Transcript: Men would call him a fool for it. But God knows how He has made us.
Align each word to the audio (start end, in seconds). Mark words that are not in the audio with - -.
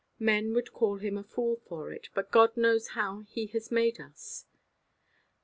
Men 0.17 0.55
would 0.55 0.73
call 0.73 0.97
him 0.97 1.15
a 1.15 1.23
fool 1.23 1.57
for 1.69 1.91
it. 1.93 2.09
But 2.15 2.31
God 2.31 2.57
knows 2.57 2.87
how 2.97 3.25
He 3.29 3.45
has 3.49 3.69
made 3.69 3.99
us. 4.01 4.47